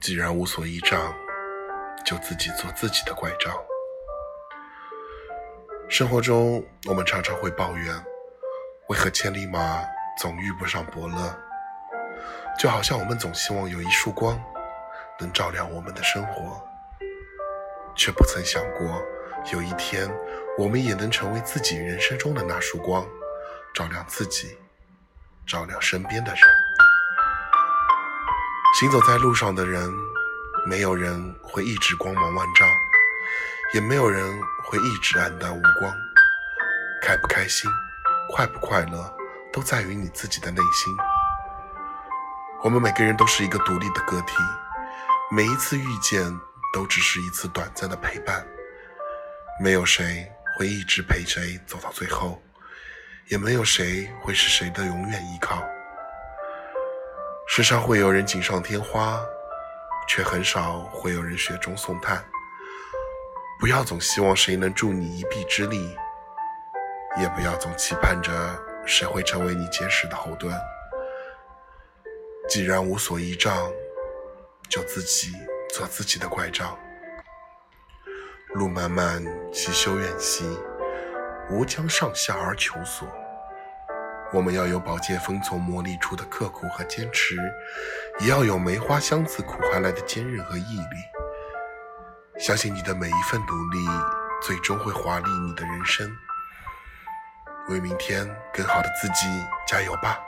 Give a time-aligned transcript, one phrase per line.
[0.00, 1.14] 既然无所依仗，
[2.06, 3.54] 就自己做自己的拐杖。
[5.90, 7.94] 生活中，我们常常会抱怨，
[8.88, 9.84] 为何千里马
[10.18, 11.38] 总遇不上伯乐？
[12.58, 14.42] 就好像我们总希望有一束光，
[15.18, 16.66] 能照亮我们的生活，
[17.94, 19.02] 却不曾想过，
[19.52, 20.10] 有一天，
[20.56, 23.06] 我们也能成为自己人生中的那束光，
[23.74, 24.56] 照亮自己，
[25.46, 26.42] 照亮身边的人。
[28.80, 29.94] 行走在路上的人，
[30.64, 32.66] 没有人会一直光芒万丈，
[33.74, 34.24] 也没有人
[34.64, 35.94] 会一直黯淡无光。
[37.02, 37.70] 开不开心，
[38.30, 39.14] 快不快乐，
[39.52, 40.96] 都在于你自己的内心。
[42.62, 44.34] 我们每个人都是一个独立的个体，
[45.30, 46.34] 每一次遇见
[46.72, 48.42] 都只是一次短暂的陪伴。
[49.62, 52.42] 没有谁会一直陪谁走到最后，
[53.28, 55.62] 也没有谁会是谁的永远依靠。
[57.52, 59.20] 时常会有人锦上添花，
[60.06, 62.24] 却很少会有人雪中送炭。
[63.58, 65.92] 不要总希望谁能助你一臂之力，
[67.18, 68.32] 也不要总期盼着
[68.86, 70.56] 谁会成为你坚实的后盾。
[72.48, 73.68] 既然无所依仗，
[74.68, 75.32] 就自己
[75.74, 76.78] 做自己的拐杖。
[78.54, 79.20] 路漫漫
[79.52, 80.56] 其修远兮，
[81.50, 83.08] 吾将上下而求索。
[84.32, 87.36] 我们要有宝剑锋从磨砺出的刻苦和坚持，
[88.20, 90.96] 也要有梅花香自苦寒来的坚韧和毅力。
[92.38, 93.78] 相信你的每一份努力，
[94.40, 96.08] 最终会华丽你的人生。
[97.68, 99.26] 为明天更好的自己
[99.66, 100.18] 加油吧！